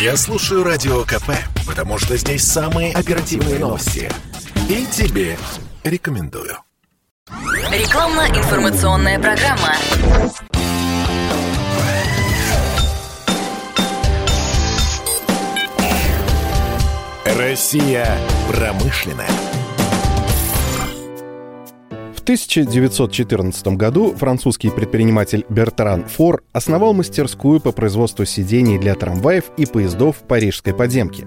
Я 0.00 0.16
слушаю 0.16 0.62
Радио 0.62 1.02
КП, 1.02 1.32
потому 1.66 1.98
что 1.98 2.16
здесь 2.16 2.44
самые 2.44 2.94
оперативные 2.94 3.58
новости. 3.58 4.08
И 4.68 4.86
тебе 4.86 5.36
рекомендую. 5.82 6.56
Рекламно-информационная 7.72 9.18
программа. 9.18 9.74
Россия 17.24 18.06
промышленная. 18.48 19.47
В 22.28 22.30
1914 22.30 23.68
году 23.68 24.14
французский 24.14 24.68
предприниматель 24.68 25.46
Бертран 25.48 26.04
Фор 26.04 26.42
основал 26.52 26.92
мастерскую 26.92 27.58
по 27.58 27.72
производству 27.72 28.26
сидений 28.26 28.78
для 28.78 28.94
трамваев 28.94 29.44
и 29.56 29.64
поездов 29.64 30.18
в 30.18 30.26
парижской 30.28 30.74
подземке. 30.74 31.26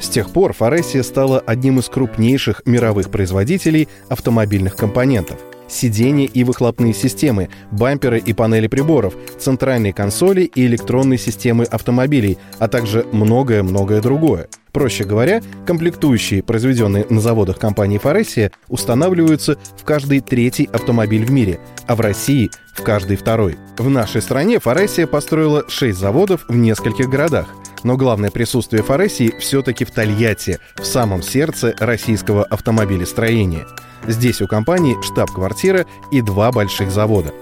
С 0.00 0.08
тех 0.08 0.30
пор 0.30 0.54
Форесия 0.54 1.02
стала 1.02 1.40
одним 1.40 1.78
из 1.78 1.90
крупнейших 1.90 2.62
мировых 2.64 3.10
производителей 3.10 3.86
автомобильных 4.08 4.76
компонентов 4.76 5.38
сиденья 5.70 6.26
и 6.26 6.44
выхлопные 6.44 6.92
системы, 6.92 7.48
бамперы 7.70 8.18
и 8.18 8.32
панели 8.32 8.66
приборов, 8.66 9.14
центральные 9.38 9.92
консоли 9.92 10.42
и 10.42 10.66
электронные 10.66 11.18
системы 11.18 11.64
автомобилей, 11.64 12.38
а 12.58 12.68
также 12.68 13.06
многое-многое 13.12 14.00
другое. 14.00 14.48
Проще 14.72 15.04
говоря, 15.04 15.42
комплектующие, 15.66 16.42
произведенные 16.42 17.06
на 17.10 17.20
заводах 17.20 17.58
компании 17.58 17.98
Форесия, 17.98 18.52
устанавливаются 18.68 19.58
в 19.76 19.84
каждый 19.84 20.20
третий 20.20 20.68
автомобиль 20.72 21.24
в 21.24 21.30
мире, 21.30 21.58
а 21.86 21.96
в 21.96 22.00
России— 22.00 22.50
в 22.74 22.82
каждый 22.82 23.16
второй. 23.16 23.56
В 23.76 23.90
нашей 23.90 24.22
стране 24.22 24.60
Форесия 24.60 25.06
построила 25.06 25.64
6 25.68 25.98
заводов 25.98 26.44
в 26.48 26.56
нескольких 26.56 27.08
городах. 27.08 27.48
Но 27.82 27.96
главное 27.96 28.30
присутствие 28.30 28.82
Форесии 28.82 29.34
все-таки 29.38 29.84
в 29.84 29.90
Тольятти, 29.90 30.58
в 30.76 30.84
самом 30.84 31.22
сердце 31.22 31.74
российского 31.78 32.44
автомобилестроения. 32.44 33.66
Здесь 34.06 34.40
у 34.40 34.46
компании 34.46 34.96
штаб-квартира 35.02 35.86
и 36.10 36.20
два 36.20 36.52
больших 36.52 36.90
завода. 36.90 37.32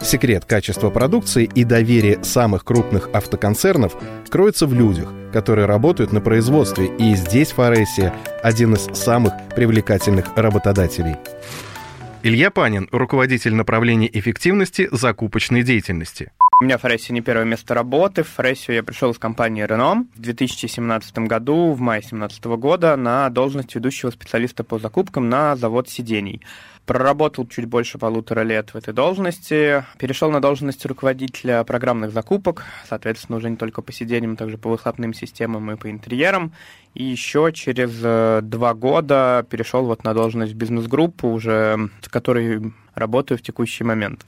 Секрет 0.00 0.44
качества 0.44 0.90
продукции 0.90 1.50
и 1.52 1.64
доверия 1.64 2.22
самых 2.22 2.64
крупных 2.64 3.10
автоконцернов 3.12 3.96
кроется 4.28 4.66
в 4.66 4.74
людях, 4.74 5.12
которые 5.32 5.66
работают 5.66 6.12
на 6.12 6.20
производстве, 6.20 6.86
и 6.98 7.14
здесь 7.16 7.50
Форесия– 7.50 8.14
один 8.42 8.74
из 8.74 8.88
самых 8.96 9.32
привлекательных 9.56 10.36
работодателей. 10.36 11.16
Илья 12.22 12.50
Панин, 12.50 12.88
руководитель 12.92 13.54
направления 13.54 14.08
эффективности 14.12 14.88
закупочной 14.90 15.62
деятельности. 15.62 16.30
У 16.60 16.64
меня 16.64 16.76
в 16.76 16.80
Форессе 16.80 17.12
не 17.12 17.20
первое 17.20 17.44
место 17.44 17.72
работы. 17.72 18.24
В 18.24 18.28
Форесию 18.30 18.74
я 18.74 18.82
пришел 18.82 19.12
из 19.12 19.18
компании 19.20 19.64
Renault 19.64 20.08
в 20.16 20.20
2017 20.20 21.18
году, 21.18 21.72
в 21.72 21.78
мае 21.78 22.00
2017 22.00 22.44
года, 22.58 22.96
на 22.96 23.30
должность 23.30 23.76
ведущего 23.76 24.10
специалиста 24.10 24.64
по 24.64 24.80
закупкам 24.80 25.28
на 25.28 25.54
завод 25.54 25.88
сидений. 25.88 26.42
Проработал 26.88 27.46
чуть 27.46 27.66
больше 27.66 27.98
полутора 27.98 28.40
лет 28.40 28.70
в 28.70 28.76
этой 28.76 28.94
должности. 28.94 29.84
Перешел 29.98 30.30
на 30.30 30.40
должность 30.40 30.86
руководителя 30.86 31.62
программных 31.64 32.12
закупок, 32.12 32.64
соответственно, 32.88 33.36
уже 33.36 33.50
не 33.50 33.56
только 33.56 33.82
по 33.82 33.92
сиденьям, 33.92 34.36
также 34.36 34.56
по 34.56 34.70
выхлопным 34.70 35.12
системам 35.12 35.70
и 35.70 35.76
по 35.76 35.90
интерьерам. 35.90 36.54
И 36.94 37.04
еще 37.04 37.52
через 37.52 37.90
э, 38.02 38.40
два 38.42 38.72
года 38.72 39.46
перешел 39.50 39.84
вот 39.84 40.02
на 40.02 40.14
должность 40.14 40.54
бизнес-группы, 40.54 41.26
уже 41.26 41.90
с 42.00 42.08
которой 42.08 42.72
работаю 42.94 43.36
в 43.36 43.42
текущий 43.42 43.84
момент. 43.84 44.24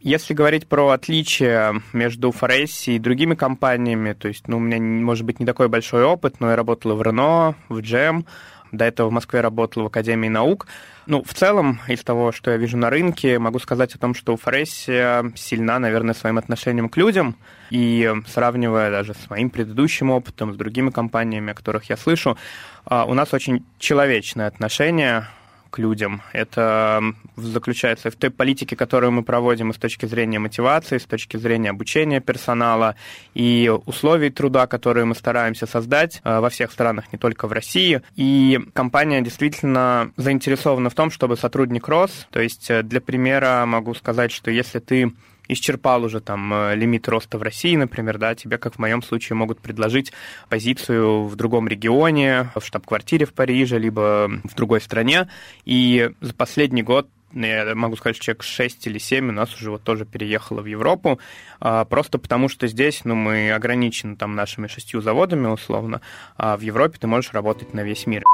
Если 0.00 0.32
говорить 0.32 0.66
про 0.66 0.88
отличия 0.88 1.82
между 1.92 2.32
Форесси 2.32 2.96
и 2.96 2.98
другими 2.98 3.34
компаниями, 3.34 4.14
то 4.14 4.28
есть, 4.28 4.48
ну, 4.48 4.56
у 4.56 4.60
меня, 4.60 4.80
может 4.80 5.26
быть, 5.26 5.40
не 5.40 5.46
такой 5.46 5.68
большой 5.68 6.04
опыт, 6.04 6.40
но 6.40 6.50
я 6.50 6.56
работала 6.56 6.94
в 6.94 7.02
Рено, 7.02 7.54
в 7.68 7.78
GM, 7.78 8.24
до 8.72 8.84
этого 8.84 9.08
в 9.08 9.12
Москве 9.12 9.40
работал 9.40 9.84
в 9.84 9.86
Академии 9.86 10.28
наук. 10.28 10.66
Ну, 11.06 11.22
в 11.22 11.32
целом, 11.32 11.80
из 11.88 12.02
того, 12.04 12.32
что 12.32 12.50
я 12.50 12.56
вижу 12.56 12.76
на 12.76 12.90
рынке, 12.90 13.38
могу 13.38 13.58
сказать 13.58 13.94
о 13.94 13.98
том, 13.98 14.14
что 14.14 14.36
Форесия 14.36 15.32
сильна, 15.36 15.78
наверное, 15.78 16.14
своим 16.14 16.38
отношением 16.38 16.88
к 16.88 16.96
людям. 16.96 17.36
И 17.70 18.12
сравнивая 18.26 18.90
даже 18.90 19.14
с 19.14 19.30
моим 19.30 19.50
предыдущим 19.50 20.10
опытом, 20.10 20.52
с 20.52 20.56
другими 20.56 20.90
компаниями, 20.90 21.52
о 21.52 21.54
которых 21.54 21.84
я 21.84 21.96
слышу, 21.96 22.36
а, 22.84 23.04
у 23.04 23.14
нас 23.14 23.32
очень 23.32 23.64
человечное 23.78 24.46
отношение 24.46 25.26
к 25.70 25.78
людям. 25.78 26.22
Это 26.32 27.02
заключается 27.36 28.10
в 28.10 28.16
той 28.16 28.30
политике, 28.30 28.76
которую 28.76 29.12
мы 29.12 29.22
проводим 29.22 29.70
и 29.70 29.74
с 29.74 29.76
точки 29.76 30.06
зрения 30.06 30.38
мотивации, 30.38 30.98
с 30.98 31.04
точки 31.04 31.36
зрения 31.36 31.70
обучения 31.70 32.20
персонала 32.20 32.96
и 33.34 33.72
условий 33.86 34.30
труда, 34.30 34.66
которые 34.66 35.04
мы 35.04 35.14
стараемся 35.14 35.66
создать 35.66 36.20
э, 36.24 36.40
во 36.40 36.50
всех 36.50 36.72
странах, 36.72 37.12
не 37.12 37.18
только 37.18 37.46
в 37.46 37.52
России. 37.52 38.02
И 38.16 38.60
компания 38.72 39.20
действительно 39.20 40.12
заинтересована 40.16 40.90
в 40.90 40.94
том, 40.94 41.10
чтобы 41.10 41.36
сотрудник 41.36 41.88
рос. 41.88 42.26
То 42.30 42.40
есть, 42.40 42.70
э, 42.70 42.82
для 42.82 43.00
примера 43.00 43.64
могу 43.66 43.94
сказать, 43.94 44.32
что 44.32 44.50
если 44.50 44.78
ты 44.78 45.12
исчерпал 45.48 46.04
уже 46.04 46.20
там 46.20 46.52
э, 46.52 46.76
лимит 46.76 47.08
роста 47.08 47.38
в 47.38 47.42
России, 47.42 47.74
например, 47.76 48.18
да, 48.18 48.34
тебе, 48.34 48.58
как 48.58 48.74
в 48.74 48.78
моем 48.78 49.02
случае, 49.02 49.36
могут 49.36 49.60
предложить 49.60 50.12
позицию 50.48 51.24
в 51.24 51.36
другом 51.36 51.68
регионе, 51.68 52.50
в 52.54 52.64
штаб-квартире 52.64 53.26
в 53.26 53.32
Париже, 53.32 53.78
либо 53.78 54.30
в 54.44 54.54
другой 54.54 54.80
стране. 54.80 55.28
И 55.64 56.10
за 56.20 56.34
последний 56.34 56.82
год 56.82 57.08
я 57.32 57.74
могу 57.74 57.96
сказать, 57.96 58.16
что 58.16 58.26
человек 58.26 58.42
6 58.42 58.86
или 58.86 58.98
7 58.98 59.28
у 59.28 59.32
нас 59.32 59.54
уже 59.54 59.70
вот 59.70 59.82
тоже 59.82 60.04
переехало 60.04 60.62
в 60.62 60.66
Европу, 60.66 61.18
а, 61.60 61.84
просто 61.84 62.18
потому 62.18 62.48
что 62.48 62.66
здесь, 62.68 63.02
ну, 63.04 63.14
мы 63.14 63.52
ограничены 63.52 64.16
там 64.16 64.34
нашими 64.34 64.66
шестью 64.66 65.00
заводами, 65.00 65.46
условно, 65.46 66.00
а 66.36 66.56
в 66.56 66.60
Европе 66.62 66.98
ты 66.98 67.06
можешь 67.06 67.32
работать 67.32 67.74
на 67.74 67.82
весь 67.82 68.06
мир. 68.06 68.24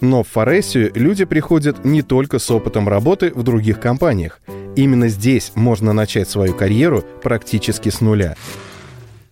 Но 0.00 0.22
в 0.22 0.28
Форесию 0.28 0.92
люди 0.94 1.24
приходят 1.24 1.84
не 1.84 2.02
только 2.02 2.38
с 2.38 2.50
опытом 2.50 2.88
работы 2.88 3.32
в 3.34 3.42
других 3.42 3.80
компаниях. 3.80 4.40
Именно 4.76 5.08
здесь 5.08 5.52
можно 5.54 5.94
начать 5.94 6.28
свою 6.28 6.54
карьеру 6.54 7.02
практически 7.22 7.88
с 7.88 8.02
нуля. 8.02 8.36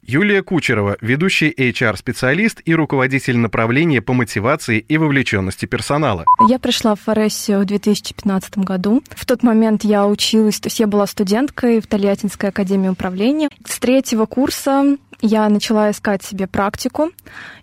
Юлия 0.06 0.42
Кучерова, 0.42 0.96
ведущий 1.00 1.50
HR-специалист 1.50 2.60
и 2.64 2.74
руководитель 2.74 3.38
направления 3.38 4.02
по 4.02 4.12
мотивации 4.12 4.78
и 4.78 4.98
вовлеченности 4.98 5.64
персонала. 5.64 6.26
Я 6.46 6.58
пришла 6.58 6.94
в 6.94 7.00
Форесию 7.00 7.60
в 7.60 7.64
2015 7.64 8.58
году. 8.58 9.02
В 9.10 9.24
тот 9.24 9.42
момент 9.42 9.84
я 9.84 10.06
училась, 10.06 10.60
то 10.60 10.66
есть 10.66 10.80
я 10.80 10.86
была 10.86 11.06
студенткой 11.06 11.80
в 11.80 11.86
Тольяттинской 11.86 12.50
академии 12.50 12.88
управления. 12.88 13.48
С 13.66 13.78
третьего 13.78 14.26
курса 14.26 14.96
я 15.26 15.48
начала 15.48 15.90
искать 15.90 16.22
себе 16.22 16.46
практику 16.46 17.10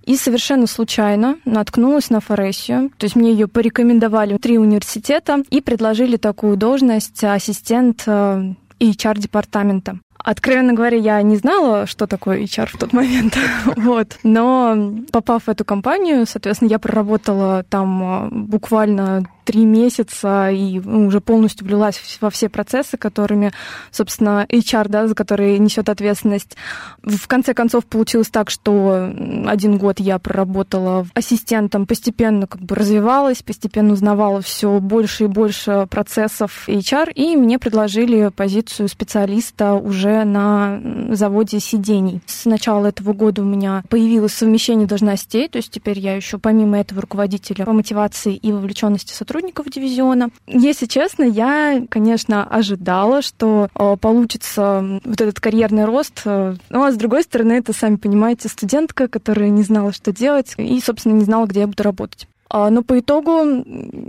и 0.03 0.17
совершенно 0.17 0.66
случайно 0.66 1.38
наткнулась 1.45 2.09
на 2.09 2.19
Форесию. 2.19 2.89
То 2.97 3.05
есть 3.05 3.16
мне 3.16 3.31
ее 3.31 3.47
порекомендовали 3.47 4.38
три 4.38 4.57
университета 4.57 5.44
и 5.51 5.61
предложили 5.61 6.17
такую 6.17 6.57
должность 6.57 7.23
ассистент 7.23 8.07
HR-департамента. 8.07 10.00
Откровенно 10.23 10.73
говоря, 10.73 10.97
я 10.97 11.21
не 11.21 11.37
знала, 11.37 11.85
что 11.87 12.07
такое 12.07 12.41
HR 12.41 12.67
в 12.67 12.77
тот 12.77 12.93
момент. 12.93 13.37
вот. 13.75 14.17
Но 14.23 14.93
попав 15.11 15.43
в 15.43 15.49
эту 15.49 15.65
компанию, 15.65 16.25
соответственно, 16.27 16.69
я 16.69 16.79
проработала 16.79 17.63
там 17.69 18.03
э, 18.03 18.29
буквально 18.31 19.23
три 19.43 19.65
месяца 19.65 20.49
и 20.51 20.79
ну, 20.79 21.07
уже 21.07 21.19
полностью 21.19 21.65
влилась 21.65 21.99
во 22.21 22.29
все 22.29 22.47
процессы, 22.47 22.97
которыми, 22.97 23.51
собственно, 23.89 24.45
HR, 24.49 24.87
да, 24.87 25.07
за 25.07 25.15
которые 25.15 25.57
несет 25.57 25.89
ответственность. 25.89 26.55
В 27.03 27.27
конце 27.27 27.53
концов 27.53 27.85
получилось 27.85 28.29
так, 28.29 28.49
что 28.49 29.11
один 29.47 29.77
год 29.77 29.99
я 29.99 30.19
проработала 30.19 31.07
ассистентом, 31.15 31.88
постепенно 31.88 32.45
как 32.45 32.61
бы 32.61 32.75
развивалась, 32.75 33.41
постепенно 33.41 33.93
узнавала 33.93 34.41
все 34.41 34.79
больше 34.79 35.23
и 35.23 35.27
больше 35.27 35.88
процессов 35.89 36.67
HR, 36.67 37.11
и 37.13 37.35
мне 37.35 37.57
предложили 37.57 38.29
позицию 38.29 38.88
специалиста 38.88 39.73
уже 39.73 40.10
на 40.25 40.79
заводе 41.09 41.59
сидений. 41.59 42.22
С 42.25 42.45
начала 42.45 42.88
этого 42.88 43.13
года 43.13 43.41
у 43.41 43.45
меня 43.45 43.83
появилось 43.89 44.33
совмещение 44.33 44.88
должностей, 44.88 45.47
то 45.47 45.57
есть 45.57 45.71
теперь 45.71 46.00
я 46.00 46.15
еще 46.15 46.38
помимо 46.38 46.80
этого 46.80 47.01
руководителя 47.01 47.65
по 47.65 47.74
мотивации 47.74 48.36
и 48.36 48.51
вовлеченности 48.51 49.13
сотрудников 49.13 49.69
дивизиона. 49.69 50.30
Если 50.47 50.86
честно, 50.86 51.24
я, 51.24 51.83
конечно, 51.89 52.45
ожидала, 52.45 53.21
что 53.21 53.69
э, 53.74 53.97
получится 54.00 55.00
вот 55.03 55.21
этот 55.21 55.39
карьерный 55.39 55.86
рост. 55.86 56.21
Э, 56.25 56.56
ну, 56.69 56.83
а 56.83 56.91
с 56.91 56.95
другой 56.95 57.24
стороны, 57.24 57.53
это, 57.53 57.74
сами 57.74 57.95
понимаете, 57.95 58.50
студентка, 58.50 59.07
которая 59.07 59.50
не 59.50 59.63
знала, 59.63 59.91
что 59.94 60.12
делать, 60.12 60.53
и, 60.57 60.80
собственно, 60.81 61.13
не 61.13 61.25
знала, 61.25 61.45
где 61.45 61.62
я 61.62 61.68
буду 61.68 61.83
работать. 61.83 62.27
А, 62.53 62.69
но 62.69 62.83
по 62.83 63.00
итогу 63.00 63.63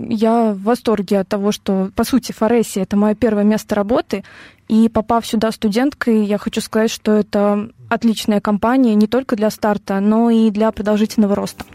я 0.08 0.52
в 0.52 0.62
восторге 0.62 1.20
от 1.20 1.28
того, 1.28 1.52
что, 1.52 1.90
по 1.94 2.02
сути, 2.02 2.32
Форесия— 2.32 2.82
это 2.84 2.96
мое 2.96 3.14
первое 3.14 3.44
место 3.44 3.76
работы, 3.76 4.24
и 4.72 4.88
попав 4.88 5.26
сюда 5.26 5.52
студенткой, 5.52 6.24
я 6.24 6.38
хочу 6.38 6.62
сказать, 6.62 6.90
что 6.90 7.12
это 7.12 7.68
отличная 7.90 8.40
компания 8.40 8.94
не 8.94 9.06
только 9.06 9.36
для 9.36 9.50
старта, 9.50 10.00
но 10.00 10.30
и 10.30 10.50
для 10.50 10.72
продолжительного 10.72 11.34
роста. 11.36 11.66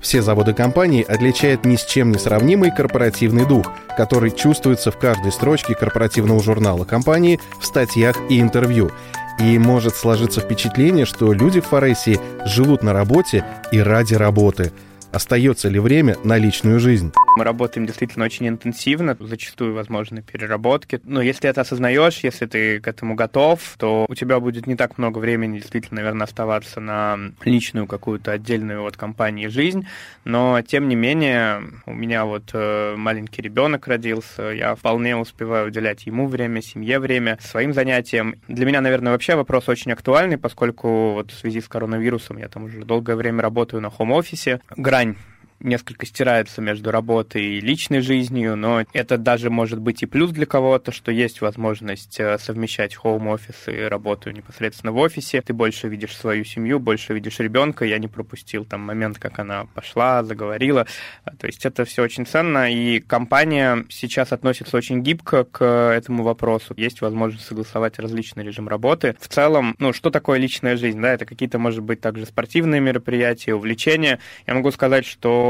Все 0.00 0.22
заводы 0.22 0.52
компании 0.52 1.04
отличает 1.04 1.64
ни 1.64 1.76
с 1.76 1.84
чем 1.84 2.10
не 2.10 2.18
сравнимый 2.18 2.74
корпоративный 2.74 3.46
дух, 3.46 3.70
который 3.96 4.32
чувствуется 4.32 4.90
в 4.90 4.98
каждой 4.98 5.30
строчке 5.30 5.76
корпоративного 5.76 6.42
журнала 6.42 6.84
компании, 6.84 7.38
в 7.60 7.64
статьях 7.64 8.16
и 8.28 8.40
интервью. 8.40 8.90
И 9.38 9.56
может 9.56 9.94
сложиться 9.94 10.40
впечатление, 10.40 11.06
что 11.06 11.32
люди 11.32 11.60
в 11.60 11.66
Форесии 11.66 12.18
живут 12.44 12.82
на 12.82 12.92
работе 12.92 13.44
и 13.70 13.78
ради 13.78 14.14
работы– 14.14 14.72
Остается 15.16 15.70
ли 15.70 15.78
время 15.78 16.18
на 16.24 16.36
личную 16.36 16.78
жизнь? 16.78 17.10
Мы 17.36 17.44
работаем 17.44 17.86
действительно 17.86 18.24
очень 18.24 18.48
интенсивно, 18.48 19.14
зачастую 19.20 19.74
возможны 19.74 20.22
переработки. 20.22 21.02
Но 21.04 21.20
если 21.20 21.50
это 21.50 21.60
осознаешь, 21.60 22.20
если 22.20 22.46
ты 22.46 22.80
к 22.80 22.88
этому 22.88 23.14
готов, 23.14 23.60
то 23.76 24.06
у 24.08 24.14
тебя 24.14 24.40
будет 24.40 24.66
не 24.66 24.74
так 24.74 24.96
много 24.96 25.18
времени 25.18 25.58
действительно, 25.58 26.00
наверное, 26.00 26.24
оставаться 26.24 26.80
на 26.80 27.18
личную 27.44 27.86
какую-то 27.86 28.32
отдельную 28.32 28.86
от 28.86 28.96
компании 28.96 29.48
жизнь. 29.48 29.86
Но, 30.24 30.62
тем 30.62 30.88
не 30.88 30.96
менее, 30.96 31.62
у 31.84 31.92
меня 31.92 32.24
вот 32.24 32.52
э, 32.54 32.94
маленький 32.96 33.42
ребенок 33.42 33.86
родился, 33.86 34.44
я 34.44 34.74
вполне 34.74 35.14
успеваю 35.14 35.66
уделять 35.66 36.06
ему 36.06 36.28
время, 36.28 36.62
семье 36.62 36.98
время, 36.98 37.38
своим 37.42 37.74
занятиям. 37.74 38.36
Для 38.48 38.64
меня, 38.64 38.80
наверное, 38.80 39.12
вообще 39.12 39.36
вопрос 39.36 39.68
очень 39.68 39.92
актуальный, 39.92 40.38
поскольку 40.38 41.12
вот 41.12 41.32
в 41.32 41.38
связи 41.38 41.60
с 41.60 41.68
коронавирусом 41.68 42.38
я 42.38 42.48
там 42.48 42.64
уже 42.64 42.82
долгое 42.82 43.14
время 43.16 43.42
работаю 43.42 43.82
на 43.82 43.90
хом-офисе. 43.90 44.62
Грань 44.74 45.16
несколько 45.60 46.06
стирается 46.06 46.60
между 46.60 46.90
работой 46.90 47.42
и 47.42 47.60
личной 47.60 48.00
жизнью, 48.00 48.56
но 48.56 48.84
это 48.92 49.18
даже 49.18 49.50
может 49.50 49.80
быть 49.80 50.02
и 50.02 50.06
плюс 50.06 50.30
для 50.30 50.46
кого-то, 50.46 50.92
что 50.92 51.10
есть 51.10 51.40
возможность 51.40 52.18
э, 52.20 52.38
совмещать 52.38 52.94
хоум-офис 52.94 53.68
и 53.68 53.80
работу 53.82 54.30
непосредственно 54.30 54.92
в 54.92 54.96
офисе. 54.98 55.40
Ты 55.40 55.52
больше 55.52 55.88
видишь 55.88 56.16
свою 56.16 56.44
семью, 56.44 56.78
больше 56.78 57.14
видишь 57.14 57.38
ребенка. 57.38 57.84
Я 57.84 57.98
не 57.98 58.08
пропустил 58.08 58.64
там 58.64 58.80
момент, 58.80 59.18
как 59.18 59.38
она 59.38 59.66
пошла, 59.66 60.22
заговорила. 60.22 60.86
А, 61.24 61.34
то 61.36 61.46
есть 61.46 61.64
это 61.64 61.84
все 61.84 62.02
очень 62.02 62.26
ценно, 62.26 62.70
и 62.72 63.00
компания 63.00 63.84
сейчас 63.88 64.32
относится 64.32 64.76
очень 64.76 65.02
гибко 65.02 65.44
к 65.44 65.64
этому 65.64 66.22
вопросу. 66.22 66.74
Есть 66.76 67.00
возможность 67.00 67.46
согласовать 67.46 67.98
различный 67.98 68.44
режим 68.44 68.68
работы. 68.68 69.16
В 69.20 69.28
целом, 69.28 69.74
ну, 69.78 69.92
что 69.92 70.10
такое 70.10 70.38
личная 70.38 70.76
жизнь? 70.76 71.00
Да, 71.00 71.12
это 71.12 71.24
какие-то, 71.24 71.58
может 71.58 71.82
быть, 71.82 72.00
также 72.00 72.26
спортивные 72.26 72.80
мероприятия, 72.80 73.54
увлечения. 73.54 74.18
Я 74.46 74.54
могу 74.54 74.70
сказать, 74.70 75.06
что 75.06 75.45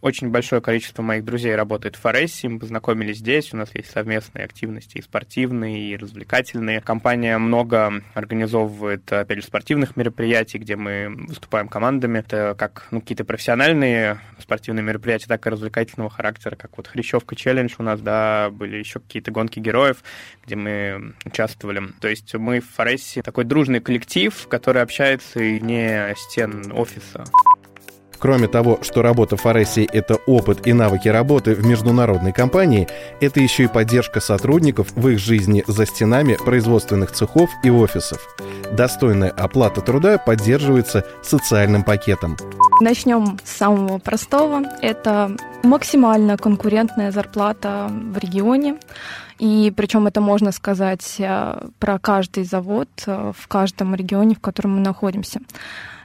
очень 0.00 0.30
большое 0.30 0.62
количество 0.62 1.02
моих 1.02 1.24
друзей 1.24 1.54
работает 1.54 1.96
в 1.96 2.00
Форессе, 2.00 2.48
мы 2.48 2.58
познакомились 2.58 3.18
здесь, 3.18 3.52
у 3.52 3.56
нас 3.56 3.74
есть 3.74 3.90
совместные 3.90 4.44
активности 4.44 4.96
и 4.98 5.02
спортивные, 5.02 5.90
и 5.90 5.96
развлекательные. 5.96 6.80
Компания 6.80 7.36
много 7.36 8.02
организовывает, 8.14 9.12
опять 9.12 9.38
же, 9.38 9.44
спортивных 9.44 9.96
мероприятий, 9.96 10.58
где 10.58 10.76
мы 10.76 11.14
выступаем 11.28 11.68
командами. 11.68 12.20
Это 12.20 12.54
как 12.56 12.88
ну, 12.90 13.00
какие-то 13.00 13.24
профессиональные 13.24 14.20
спортивные 14.38 14.82
мероприятия, 14.82 15.26
так 15.26 15.46
и 15.46 15.50
развлекательного 15.50 16.08
характера, 16.08 16.56
как 16.56 16.76
вот 16.78 16.86
Хрящевка 16.86 17.36
челлендж 17.36 17.74
у 17.78 17.82
нас, 17.82 18.00
да, 18.00 18.48
были 18.50 18.76
еще 18.76 19.00
какие-то 19.00 19.30
гонки 19.30 19.58
героев, 19.58 20.02
где 20.46 20.56
мы 20.56 21.14
участвовали. 21.26 21.82
То 22.00 22.08
есть 22.08 22.34
мы 22.34 22.60
в 22.60 22.68
Форессе 22.70 23.22
такой 23.22 23.44
дружный 23.44 23.80
коллектив, 23.80 24.46
который 24.48 24.80
общается 24.80 25.40
и 25.40 25.60
не 25.60 26.14
стен 26.16 26.72
офиса. 26.72 27.24
Кроме 28.20 28.48
того, 28.48 28.78
что 28.82 29.00
работа 29.00 29.36
в 29.36 29.40
Форесии— 29.40 29.88
это 29.92 30.16
опыт 30.26 30.66
и 30.66 30.74
навыки 30.74 31.08
работы 31.08 31.54
в 31.54 31.64
международной 31.64 32.32
компании, 32.32 32.86
это 33.20 33.40
еще 33.40 33.64
и 33.64 33.66
поддержка 33.66 34.20
сотрудников 34.20 34.88
в 34.94 35.08
их 35.08 35.18
жизни 35.18 35.64
за 35.66 35.86
стенами 35.86 36.36
производственных 36.44 37.12
цехов 37.12 37.50
и 37.64 37.70
офисов. 37.70 38.18
Достойная 38.72 39.30
оплата 39.30 39.80
труда 39.80 40.18
поддерживается 40.18 41.04
социальным 41.22 41.82
пакетом. 41.82 42.36
Начнем 42.80 43.38
с 43.42 43.56
самого 43.56 43.98
простого. 43.98 44.62
Это 44.82 45.36
максимально 45.62 46.36
конкурентная 46.36 47.12
зарплата 47.12 47.90
в 47.90 48.18
регионе. 48.18 48.76
И 49.38 49.72
причем 49.74 50.06
это 50.06 50.20
можно 50.20 50.52
сказать 50.52 51.16
э, 51.18 51.68
про 51.78 51.98
каждый 51.98 52.44
завод 52.44 52.88
э, 53.06 53.32
в 53.34 53.48
каждом 53.48 53.94
регионе, 53.94 54.34
в 54.34 54.40
котором 54.40 54.76
мы 54.76 54.80
находимся. 54.80 55.40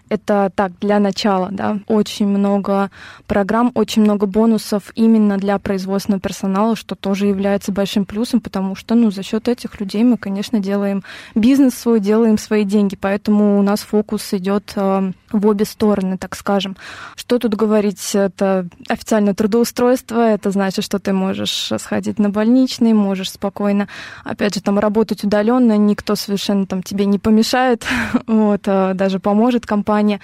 Это 0.10 0.52
так, 0.54 0.72
для 0.80 1.00
начала, 1.00 1.50
да. 1.52 1.80
Очень 1.88 2.28
много 2.28 2.92
программ, 3.26 3.72
очень 3.74 4.04
много 4.04 4.28
бонусов 4.28 4.92
именно 4.94 5.38
для 5.38 5.58
производственного 5.58 6.22
персонала, 6.22 6.76
что 6.76 6.96
тоже 6.96 7.26
является 7.26 7.72
большим 7.72 8.06
плюсом, 8.06 8.40
потому 8.40 8.76
что, 8.76 8.94
ну, 8.94 9.10
за 9.10 9.24
счет 9.24 9.48
этих 9.48 9.80
людей 9.80 10.04
мы, 10.04 10.18
конечно, 10.18 10.60
делаем 10.60 11.04
бизнес 11.34 11.74
свой, 11.74 12.00
делаем 12.00 12.38
свои 12.38 12.66
деньги, 12.66 12.96
поэтому 12.96 13.58
у 13.58 13.64
нас 13.64 13.82
фокус 13.82 14.32
идет 14.34 14.74
э, 14.76 15.12
в 15.32 15.48
обе 15.48 15.66
стороны, 15.66 16.18
так 16.18 16.36
скажем. 16.36 16.78
Что 17.16 17.40
тут 17.40 17.56
говорить? 17.56 18.12
Это 18.14 18.68
официальное 18.88 19.34
трудоустройство, 19.34 20.20
это 20.20 20.52
значит, 20.52 20.86
что 20.86 21.00
ты 21.00 21.14
можешь 21.14 21.72
сходить 21.80 22.20
на 22.20 22.30
больничный, 22.30 22.94
можешь 22.94 23.32
спокойно, 23.32 23.88
опять 24.24 24.54
же, 24.54 24.62
там 24.62 24.78
работать 24.78 25.24
удаленно, 25.24 25.78
никто 25.78 26.16
совершенно 26.16 26.68
там 26.68 26.84
тебе 26.84 27.06
не 27.06 27.18
помешает, 27.18 27.86
вот, 28.28 28.62
а 28.68 28.94
даже 28.94 29.20
поможет 29.20 29.66
компания 29.66 29.95
компания. 29.96 30.20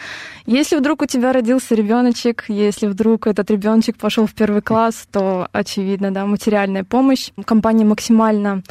Если 0.45 0.75
вдруг 0.75 1.01
у 1.01 1.05
тебя 1.05 1.31
родился 1.31 1.75
ребеночек, 1.75 2.45
если 2.49 2.87
вдруг 2.87 3.27
этот 3.27 3.49
ребеночек 3.51 3.97
пошел 3.97 4.25
в 4.25 4.33
первый 4.33 4.61
класс, 4.61 5.07
то 5.11 5.47
очевидно, 5.53 6.11
да, 6.11 6.25
материальная 6.25 6.83
помощь. 6.83 7.31
Компания 7.45 7.85
максимально 7.85 8.63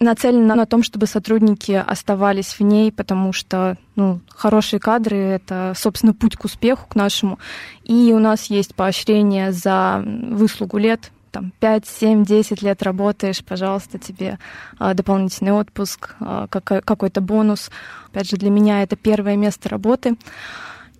нацелена 0.00 0.56
на 0.56 0.66
том, 0.66 0.82
чтобы 0.82 1.06
сотрудники 1.06 1.72
оставались 1.72 2.58
в 2.58 2.60
ней, 2.60 2.90
потому 2.90 3.32
что 3.32 3.76
ну, 3.94 4.20
хорошие 4.28 4.80
кадры— 4.80 5.16
это, 5.18 5.74
собственно, 5.76 6.12
путь 6.12 6.36
к 6.36 6.44
успеху, 6.44 6.88
к 6.88 6.96
нашему. 6.96 7.38
И 7.84 8.12
у 8.12 8.18
нас 8.18 8.50
есть 8.50 8.74
поощрение 8.74 9.52
за 9.52 10.02
выслугу 10.04 10.78
лет, 10.78 11.12
там 11.32 11.52
5, 11.58 11.86
7, 11.86 12.24
10 12.24 12.62
лет 12.62 12.82
работаешь, 12.82 13.42
пожалуйста, 13.44 13.98
тебе 13.98 14.38
а, 14.78 14.94
дополнительный 14.94 15.52
отпуск, 15.52 16.14
а, 16.20 16.46
как, 16.48 16.84
какой-то 16.84 17.20
бонус. 17.20 17.70
Опять 18.10 18.30
же, 18.30 18.36
для 18.36 18.50
меня 18.50 18.82
это 18.82 18.94
первое 18.94 19.36
место 19.36 19.68
работы. 19.68 20.16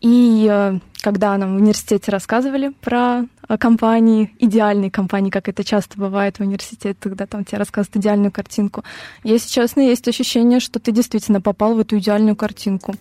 И 0.01 0.49
а, 0.51 0.79
когда 1.03 1.37
нам 1.37 1.55
в 1.55 1.57
университете 1.59 2.11
рассказывали 2.11 2.73
про 2.81 3.27
компании, 3.59 4.35
идеальные 4.39 4.91
компании, 4.91 5.31
как 5.31 5.49
это 5.49 5.63
часто 5.63 5.99
бывает 5.99 6.39
в 6.39 6.41
университете, 6.41 6.97
когда 6.99 7.27
там 7.27 7.45
тебе 7.45 7.59
рассказывают 7.59 7.97
идеальную 7.97 8.33
картинку, 8.33 8.83
если 9.23 9.51
честно, 9.51 9.83
есть 9.83 10.09
ощущение, 10.09 10.59
что 10.59 10.81
ты 10.81 10.91
действительно 10.93 11.41
попал 11.41 11.75
в 11.75 11.81
эту 11.81 11.99
идеальную 11.99 12.35
картинку. 12.35 12.95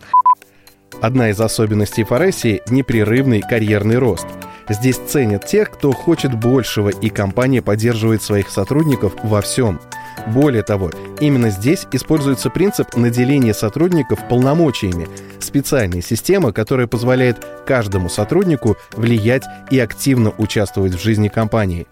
Одна 1.01 1.30
из 1.30 1.39
особенностей 1.39 2.04
Форесии– 2.04 2.62
непрерывный 2.69 3.42
карьерный 3.42 3.98
рост– 3.98 4.28
Здесь 4.71 4.97
ценят 5.06 5.45
тех, 5.45 5.69
кто 5.69 5.91
хочет 5.91 6.33
большего, 6.33 6.89
и 6.89 7.09
компания 7.09 7.62
поддерживает 7.62 8.23
своих 8.23 8.50
сотрудников 8.50 9.13
во 9.21 9.41
всем. 9.41 9.81
Более 10.27 10.63
того, 10.63 10.91
именно 11.19 11.50
здесь 11.50 11.88
используется 11.91 12.50
принцип 12.50 12.95
наделения 12.95 13.53
сотрудников 13.53 14.27
полномочиями, 14.29 15.09
специальная 15.39 16.01
система, 16.01 16.53
которая 16.53 16.88
позволяет 16.88 17.45
каждому 17.65 18.07
сотруднику 18.07 18.78
влиять 18.94 19.44
и 19.71 19.80
активно 19.80 20.31
участвовать 20.37 20.94
в 20.94 21.04
жизни 21.04 21.28
компании. 21.28 21.87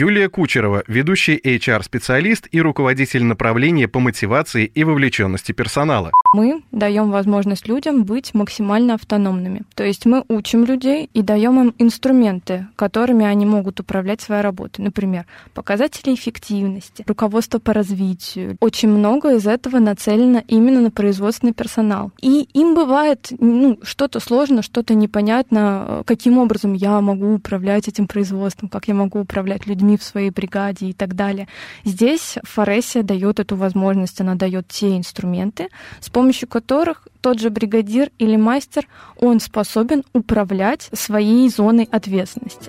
Юлия 0.00 0.28
Кучерова, 0.28 0.84
ведущий 0.86 1.40
HR-специалист 1.42 2.46
и 2.52 2.60
руководитель 2.60 3.24
направления 3.24 3.88
по 3.88 3.98
мотивации 3.98 4.64
и 4.64 4.84
вовлеченности 4.84 5.50
персонала. 5.50 6.12
Мы 6.32 6.62
даем 6.70 7.10
возможность 7.10 7.66
людям 7.66 8.04
быть 8.04 8.32
максимально 8.32 8.94
автономными. 8.94 9.62
То 9.74 9.82
есть 9.82 10.06
мы 10.06 10.24
учим 10.28 10.64
людей 10.64 11.10
и 11.14 11.22
даем 11.22 11.60
им 11.60 11.74
инструменты, 11.78 12.68
которыми 12.76 13.26
они 13.26 13.44
могут 13.44 13.80
управлять 13.80 14.20
своей 14.20 14.42
работой. 14.42 14.82
Например, 14.82 15.26
показатели 15.52 16.14
эффективности, 16.14 17.02
руководство 17.08 17.58
по 17.58 17.72
развитию. 17.72 18.56
Очень 18.60 18.90
много 18.90 19.34
из 19.34 19.48
этого 19.48 19.80
нацелено 19.80 20.44
именно 20.46 20.80
на 20.80 20.90
производственный 20.92 21.54
персонал. 21.54 22.12
И 22.22 22.48
им 22.52 22.76
бывает 22.76 23.32
ну, 23.40 23.80
что-то 23.82 24.20
сложно, 24.20 24.62
что-то 24.62 24.94
непонятно, 24.94 26.04
каким 26.06 26.38
образом 26.38 26.74
я 26.74 27.00
могу 27.00 27.34
управлять 27.34 27.88
этим 27.88 28.06
производством, 28.06 28.68
как 28.68 28.86
я 28.86 28.94
могу 28.94 29.18
управлять 29.18 29.66
людьми 29.66 29.87
в 29.96 30.02
своей 30.02 30.30
бригаде 30.30 30.86
и 30.86 30.92
так 30.92 31.14
далее. 31.14 31.48
Здесь 31.84 32.36
Форесия 32.42 33.02
дает 33.02 33.40
эту 33.40 33.56
возможность, 33.56 34.20
она 34.20 34.34
дает 34.34 34.68
те 34.68 34.96
инструменты, 34.96 35.68
с 36.00 36.10
помощью 36.10 36.48
которых 36.48 37.08
тот 37.20 37.40
же 37.40 37.50
бригадир 37.50 38.10
или 38.18 38.36
мастер, 38.36 38.86
он 39.16 39.40
способен 39.40 40.04
управлять 40.12 40.88
своей 40.92 41.48
зоной 41.48 41.88
ответственности. 41.90 42.68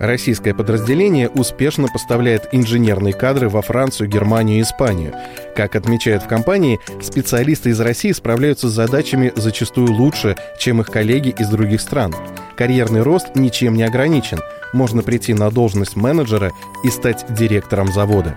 Российское 0.00 0.54
подразделение 0.54 1.28
успешно 1.28 1.86
поставляет 1.86 2.48
инженерные 2.52 3.12
кадры 3.12 3.50
во 3.50 3.60
Францию, 3.60 4.08
Германию 4.08 4.58
и 4.58 4.62
Испанию. 4.62 5.14
Как 5.54 5.76
отмечают 5.76 6.22
в 6.22 6.26
компании, 6.26 6.80
специалисты 7.02 7.68
из 7.68 7.80
России 7.80 8.12
справляются 8.12 8.70
с 8.70 8.72
задачами 8.72 9.30
зачастую 9.36 9.92
лучше, 9.92 10.36
чем 10.58 10.80
их 10.80 10.86
коллеги 10.86 11.34
из 11.38 11.50
других 11.50 11.82
стран. 11.82 12.14
Карьерный 12.56 13.02
рост 13.02 13.36
ничем 13.36 13.74
не 13.74 13.82
ограничен. 13.82 14.38
Можно 14.72 15.02
прийти 15.02 15.34
на 15.34 15.50
должность 15.50 15.96
менеджера 15.96 16.52
и 16.84 16.90
стать 16.90 17.24
директором 17.28 17.92
завода. 17.92 18.36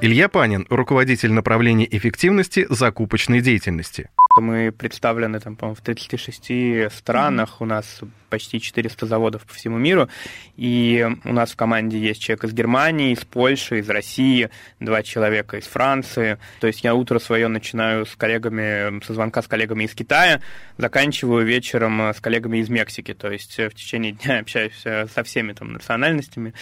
Илья 0.00 0.28
Панин, 0.28 0.66
руководитель 0.68 1.32
направления 1.32 1.86
эффективности 1.88 2.66
закупочной 2.68 3.40
деятельности. 3.40 4.10
Мы 4.38 4.72
представлены 4.72 5.40
там, 5.40 5.56
по-моему, 5.56 5.74
в 5.74 5.82
36 5.82 6.90
странах, 6.90 7.60
у 7.60 7.66
нас 7.66 8.00
почти 8.30 8.60
400 8.60 9.04
заводов 9.04 9.44
по 9.44 9.52
всему 9.52 9.76
миру, 9.76 10.08
и 10.56 11.06
у 11.24 11.32
нас 11.34 11.52
в 11.52 11.56
команде 11.56 11.98
есть 11.98 12.22
человек 12.22 12.44
из 12.44 12.54
Германии, 12.54 13.12
из 13.12 13.26
Польши, 13.26 13.80
из 13.80 13.90
России, 13.90 14.48
два 14.80 15.02
человека 15.02 15.58
из 15.58 15.66
Франции. 15.66 16.38
То 16.60 16.66
есть 16.66 16.82
я 16.82 16.94
утро 16.94 17.18
свое 17.18 17.48
начинаю 17.48 18.06
с 18.06 18.16
коллегами, 18.16 19.04
со 19.04 19.12
звонка 19.12 19.42
с 19.42 19.48
коллегами 19.48 19.84
из 19.84 19.94
Китая, 19.94 20.40
заканчиваю 20.78 21.44
вечером 21.44 22.00
с 22.00 22.20
коллегами 22.20 22.58
из 22.58 22.70
Мексики. 22.70 23.12
То 23.12 23.30
есть 23.30 23.58
в 23.58 23.74
течение 23.74 24.12
дня 24.12 24.38
общаюсь 24.40 24.82
со 24.82 25.22
всеми 25.24 25.52
там 25.52 25.74
национальностями 25.74 26.54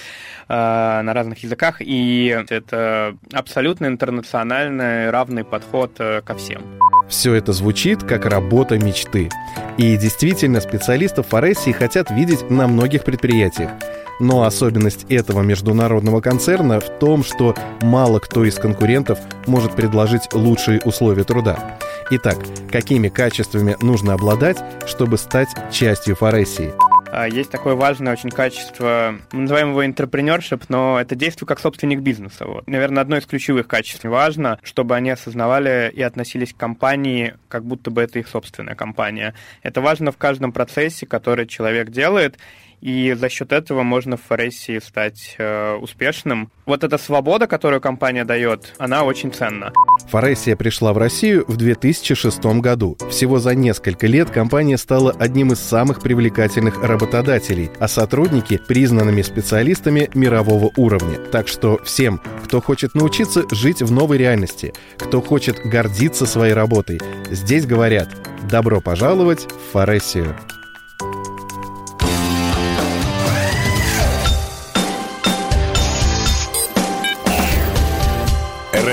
э, 0.49 0.53
на 0.53 1.15
разных 1.15 1.39
языках, 1.45 1.77
и 1.81 2.37
это 2.49 3.17
абсолютно 3.33 3.87
интернациональный 3.87 5.11
равный 5.11 5.45
подход 5.45 5.95
э, 6.00 6.21
ко 6.23 6.35
всем. 6.35 6.62
Все 7.09 7.35
это 7.35 7.53
звучит 7.61 8.02
как 8.05 8.25
работа 8.25 8.79
мечты. 8.79 9.29
И 9.76 9.97
действительно, 9.99 10.62
специалистов 10.62 11.26
Форесии 11.29 11.73
хотят 11.73 12.11
видеть 12.11 12.49
на 12.49 12.67
многих 12.67 13.05
предприятиях. 13.05 13.71
Но 14.19 14.45
особенность 14.45 15.05
этого 15.11 15.43
международного 15.43 16.23
концерна 16.23 16.81
в 16.81 16.88
том, 16.99 17.23
что 17.23 17.55
мало 17.83 18.19
кто 18.19 18.45
из 18.45 18.55
конкурентов 18.55 19.19
может 19.47 19.76
предложить 19.76 20.33
лучшие 20.33 20.81
условия 20.85 21.25
труда. 21.25 21.79
Итак, 22.11 22.38
какими 22.73 23.09
качествами 23.09 23.76
нужно 23.83 24.14
обладать, 24.14 24.59
чтобы 24.87 25.19
стать 25.19 25.49
частью 25.71 26.17
Форесии? 26.17 26.90
А, 27.12 27.26
есть 27.29 27.50
такое 27.50 27.75
важное 27.75 28.12
очень 28.12 28.31
качество, 28.31 29.17
мы 29.33 29.40
называем 29.40 29.71
его 29.71 29.85
интерпренершип, 29.85 30.64
но 30.69 31.00
это 31.00 31.17
действие 31.17 31.47
как 31.47 31.59
собственник 31.59 32.00
бизнеса. 32.00 32.47
Вот. 32.47 32.69
Наверное, 32.69 33.02
одно 33.02 33.17
из 33.17 33.26
ключевых 33.26 33.67
качеств. 33.67 34.05
Важно, 34.05 34.61
чтобы 34.62 34.95
они 34.95 35.11
осознавали 35.11 35.90
и 35.93 36.02
относились 36.02 36.52
к 36.52 36.57
компании, 36.57 37.35
как 37.49 37.64
будто 37.64 37.90
бы 37.90 38.02
это 38.02 38.21
их 38.21 38.29
собственная 38.29 38.76
компания. 38.76 39.35
Это 39.62 39.81
важно 39.81 40.12
в 40.12 40.19
каждом 40.19 40.52
процессе, 40.52 41.05
который 41.05 41.47
человек 41.47 41.90
делает, 41.90 42.38
и 42.81 43.13
за 43.13 43.29
счет 43.29 43.53
этого 43.53 43.83
можно 43.83 44.17
в 44.17 44.23
Форесии 44.23 44.79
стать 44.79 45.35
э, 45.39 45.75
успешным. 45.75 46.51
Вот 46.67 46.85
эта 46.85 46.99
свобода, 46.99 47.47
которую 47.47 47.81
компания 47.81 48.25
дает, 48.25 48.75
она 48.79 49.05
очень 49.05 49.33
ценна. 49.33 49.73
Форесия 50.09 50.57
пришла 50.57 50.93
в 50.93 50.99
Россию 50.99 51.45
в 51.47 51.57
2006 51.57 52.45
году. 52.61 52.97
Всего 53.11 53.39
за 53.39 53.55
несколько 53.55 54.07
лет 54.07 54.31
компания 54.31 54.79
стала 54.79 55.13
одним 55.13 55.53
из 55.53 55.61
самых 55.61 56.01
привлекательных 56.01 56.83
работодателей, 56.83 57.71
а 57.79 57.89
сотрудники– 57.89 58.61
признанными 58.69 59.23
специалистами 59.23 60.09
мирового 60.15 60.71
уровня. 60.77 61.19
Так 61.31 61.49
что 61.49 61.79
всем, 61.85 62.21
кто 62.45 62.61
хочет 62.61 62.95
научиться 62.95 63.45
жить 63.51 63.83
в 63.83 63.93
новой 63.93 64.19
реальности, 64.19 64.73
кто 64.99 65.21
хочет 65.21 65.61
гордиться 65.65 66.27
своей 66.27 66.55
работой, 66.55 67.01
здесь 67.31 67.67
говорят 67.67 68.09
«Добро 68.49 68.81
пожаловать 68.81 69.47
в 69.51 69.73
Форесию». 69.73 70.37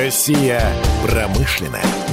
Россия 0.07 0.61
промышленная. 1.03 2.06